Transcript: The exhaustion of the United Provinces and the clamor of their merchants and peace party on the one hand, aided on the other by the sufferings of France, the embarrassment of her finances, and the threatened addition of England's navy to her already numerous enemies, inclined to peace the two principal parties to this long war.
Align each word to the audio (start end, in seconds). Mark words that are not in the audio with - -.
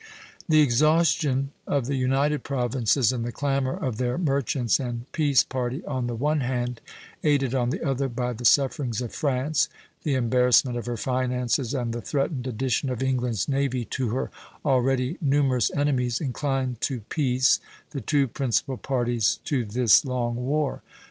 The 0.49 0.61
exhaustion 0.61 1.51
of 1.67 1.85
the 1.85 1.93
United 1.95 2.43
Provinces 2.43 3.11
and 3.13 3.23
the 3.23 3.31
clamor 3.31 3.73
of 3.75 3.97
their 3.97 4.17
merchants 4.17 4.79
and 4.79 5.05
peace 5.11 5.43
party 5.43 5.85
on 5.85 6.07
the 6.07 6.15
one 6.15 6.39
hand, 6.39 6.81
aided 7.23 7.53
on 7.53 7.69
the 7.69 7.87
other 7.87 8.09
by 8.09 8.33
the 8.33 8.43
sufferings 8.43 8.99
of 9.03 9.13
France, 9.13 9.69
the 10.01 10.15
embarrassment 10.15 10.75
of 10.75 10.87
her 10.87 10.97
finances, 10.97 11.75
and 11.75 11.93
the 11.93 12.01
threatened 12.01 12.47
addition 12.47 12.89
of 12.89 13.03
England's 13.03 13.47
navy 13.47 13.85
to 13.91 14.09
her 14.09 14.31
already 14.65 15.19
numerous 15.21 15.69
enemies, 15.75 16.19
inclined 16.19 16.81
to 16.81 17.01
peace 17.01 17.59
the 17.91 18.01
two 18.01 18.27
principal 18.27 18.77
parties 18.77 19.37
to 19.45 19.63
this 19.65 20.03
long 20.03 20.35
war. 20.35 20.81